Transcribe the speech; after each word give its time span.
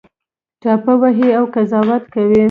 ټاپه 0.61 0.93
وهي 1.01 1.29
او 1.37 1.43
قضاوت 1.55 2.03
کوي 2.13 2.39